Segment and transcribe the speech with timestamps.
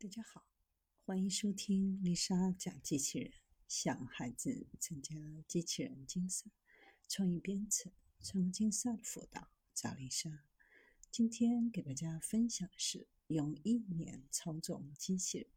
[0.00, 0.46] 大家好，
[1.04, 3.32] 欢迎收听丽莎讲机器人，
[3.66, 5.16] 向孩子参加
[5.48, 6.46] 机器人竞赛、
[7.08, 7.90] 创意编程、
[8.20, 9.50] 创客竞赛的辅导。
[9.74, 10.44] 找丽莎，
[11.10, 15.48] 今天给大家分享的是用意念操纵机器人。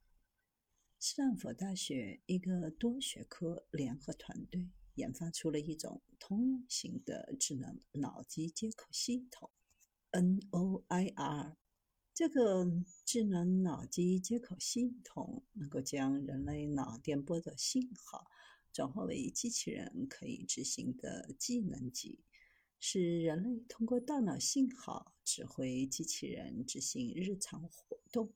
[0.98, 9.52] 斯坦福大学一个多学科联合团队研发出了一种通用型的智能脑机接口系统
[10.12, 11.58] （NOIR）。
[12.22, 12.72] 这个
[13.04, 18.30] 智能脑机接口系统能够将人类脑电波的信号
[18.72, 22.20] 转化为机器人可以执行的技能级，
[22.80, 28.32] 使人类通过大脑信号指挥机器人执行日常活动。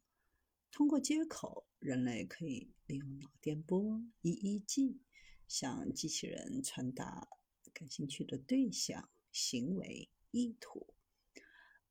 [0.72, 4.98] 通过接口，人类可以利用脑电波 （EEG）
[5.48, 7.28] 向机器人传达
[7.72, 10.95] 感兴趣的对象、行为、意图。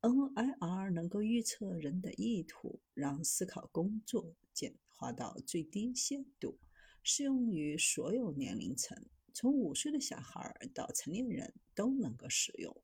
[0.04, 6.58] NIR 能够预测人的意图，让思考工作简化到最低限度，
[7.02, 12.76] 适用于所有年龄层，从五岁的小孩到成年人都能够使用。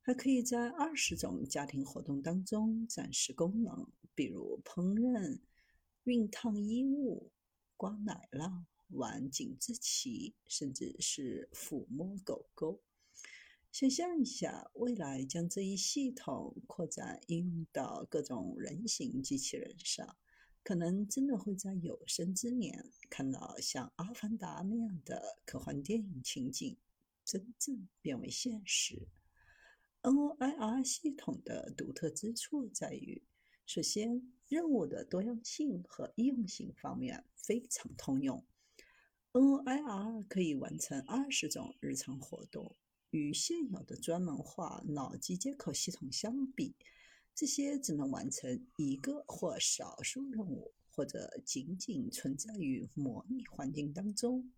[0.00, 5.40] 还可以在二十种家庭活动当中展示功能，比如烹饪、
[6.06, 7.30] 熨烫衣物、
[7.76, 12.80] 刮奶酪、玩紧致旗，甚至是抚摸狗狗。
[13.74, 20.16] 想象一下，未来将这一系统扩展应用到各种人形机器人上，
[20.62, 26.76] 可能真的会在有生之年看到像《阿凡达》那样的科幻电影情景
[27.24, 29.08] 真正变为现实。
[30.02, 33.24] NOIR 系统的独特之处在于，
[33.66, 38.46] 首先，任务的多样性和易用性方面非常通用。
[39.32, 42.76] NOIR 可以完成二十种日常活动。
[43.14, 46.74] 与现有的专门化脑机接口系统相比，
[47.32, 54.50] 这些只能完成一个或少数任务，或者仅仅存在于模拟环境当中。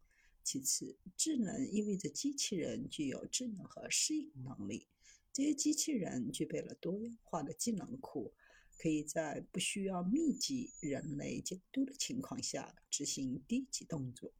[0.42, 4.88] 其次，智能意味着机器人具有智能和适应能力。
[5.34, 8.32] 这些机器人具备了多样化的技能库，
[8.78, 14.32] 可以在不需要密集人类监督的情况下执行低级动作。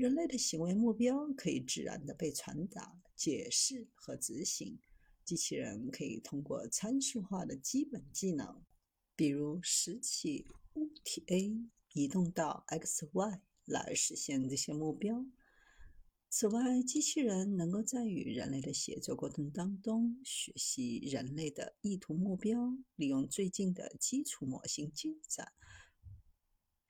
[0.00, 4.80] 人类的行为目标可以自然地被传达、解释和执行。
[5.26, 8.64] 机器人可以通过参数化的基本技能，
[9.14, 11.54] 比如拾起物体 A
[11.92, 15.26] 移动到 X、Y 来实现这些目标。
[16.30, 25.52] 此外，机器人能够在与人类的协作过程当中学习人类的意图目标，利用最近的基础模型进展。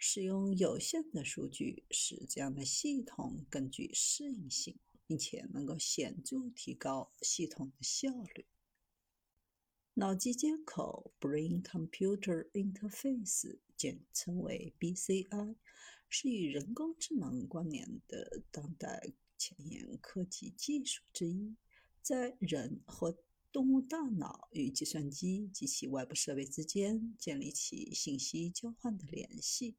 [0.02, 8.46] 使用有限的数据，使这样的系统更具适应性，并且能够显著提高系统的效率。
[9.94, 15.56] 脑机接口 （Brain-Computer Interface） 简称为 BCI，
[16.08, 21.56] 是与人工智能关联的当代前沿科技技术之一，
[22.00, 23.18] 在人和
[23.52, 29.76] 动物大脑与计算机及其外部设备之间建立起信息交换的联系，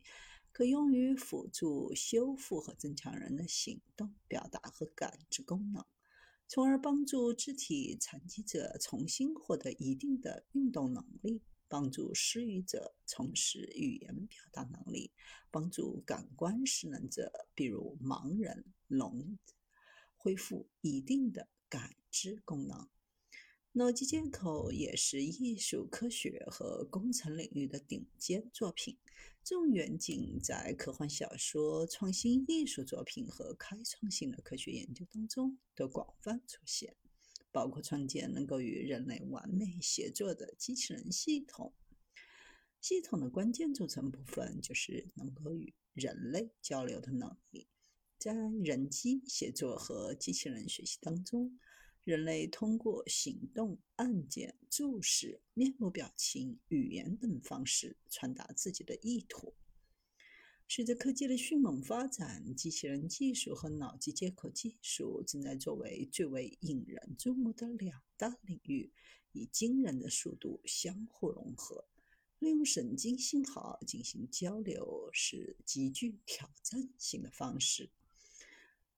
[0.51, 5.85] 可用于辅助修复和增强人的行动、表达和感知功能，
[6.49, 15.11] 从而帮助肢体残疾者重新获得一定的运动能力，帮助失语者重拾语言表达能力，
[15.49, 19.37] 帮助感官失能者，比如盲人、聋，
[20.17, 22.89] 恢复一定的感知功能。
[23.73, 28.97] 脑机接口也是艺术、科学和工程领域的顶尖作品。
[29.45, 36.93] 这种远景在科幻小说、创新艺术作品和开创性的科学研究当中都广泛出现，
[37.49, 41.73] 包括创建能够与人类完美协作的机器人系统。
[42.81, 47.69] 系统的关键组成部分就是能够与人类交流的能力。
[48.17, 51.57] 在人机协作和机器人学习当中。
[52.03, 59.53] 人类通过行动、按键、注视、面部表情、语言等方式传达自己的意图。
[60.67, 68.91] 随着科技的迅猛发展，机器人技术和脑机接口技术正在作为最为引人注目的两大领域，
[69.33, 71.85] 以惊人的速度相互融合。
[72.39, 77.91] 利用神经信号进行交流是极具挑战性的方式。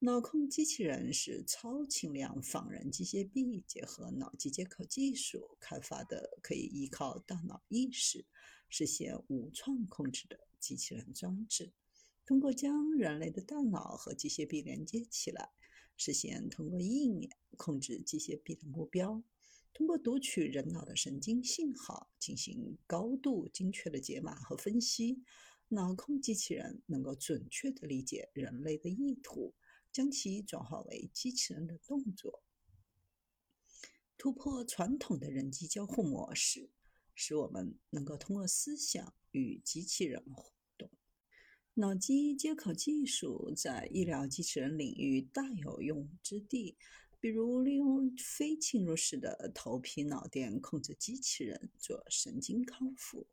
[0.05, 8.25] 脑控机器人是超轻量仿人机械臂结合脑机接口技术开发的，可以依靠大脑意识
[8.67, 11.71] 实现无创控制的机器人装置。
[12.25, 15.51] 通过将人类的大脑和机械臂连接起来，
[15.95, 19.23] 实现通过意念控制机械臂的目标。
[19.73, 25.23] 通过读取人脑的神经信号进行高度精确的解码和分析，
[25.69, 29.53] 脑控机器人能够准确地理解人类的意图，
[29.93, 32.43] 将其转化为机器人的动作，
[34.17, 36.71] 突破传统的人机交互模式，
[37.13, 40.89] 使我们能够通过思想与机器人互动。
[41.75, 46.75] 脑机接口技术在医疗机器人领域大有用之地。
[47.19, 53.27] 比如，利用非侵入式的头皮脑电控制机器人做神经康复。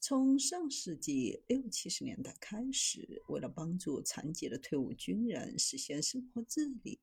[0.00, 7.00] 从上世纪六七十年代开始，为了帮助残疾的退伍军人实现生活自理，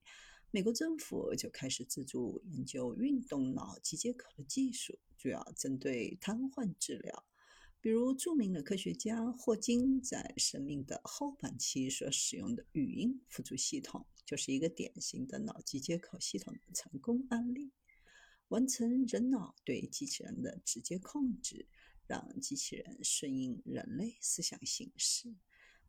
[0.49, 7.25] 美国政府就开始资助研究运动脑机接口的技术，主要针对瘫痪治疗。
[7.81, 17.71] 比如，著名的科学家霍金在生命的后半期所使用的语音辅助系统，就是一个典型的脑机接口系统的成功案例。
[18.47, 21.67] 完成人脑对机器人的直接控制，
[22.07, 25.35] 让机器人顺应人类思想形式。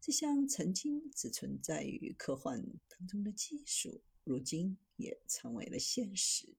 [0.00, 6.56] 这项曾经只存在于科幻当中的技术，如今也成为了现实。